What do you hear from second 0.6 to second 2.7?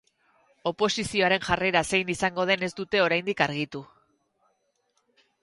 Oposizioaren jarrera zein izango den